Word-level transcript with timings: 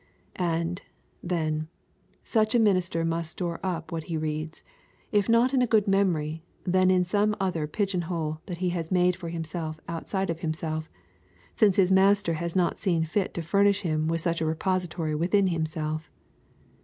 And, 0.37 0.81
then, 1.21 1.67
such 2.23 2.55
a 2.55 2.59
minister 2.59 3.05
must 3.05 3.29
store 3.29 3.59
up 3.61 3.91
what 3.91 4.05
he 4.05 4.17
reads, 4.17 4.63
if 5.11 5.29
not 5.29 5.53
in 5.53 5.61
a 5.61 5.67
good 5.67 5.87
memory, 5.87 6.43
then 6.63 6.89
in 6.89 7.03
some 7.03 7.35
other 7.39 7.67
pigeon 7.67 8.01
hole 8.01 8.41
that 8.47 8.57
he 8.57 8.69
has 8.69 8.89
made 8.91 9.15
for 9.15 9.29
himself 9.29 9.79
outside 9.87 10.31
of 10.31 10.39
himself, 10.39 10.89
since 11.53 11.75
his 11.75 11.91
Master 11.91 12.33
has 12.33 12.55
not 12.55 12.79
seen 12.79 13.03
fit 13.03 13.31
to 13.35 13.43
furnish 13.43 13.81
him 13.81 14.07
with 14.07 14.21
such 14.21 14.41
a 14.41 14.45
repository 14.47 15.13
within 15.13 15.49
himself. 15.49 16.09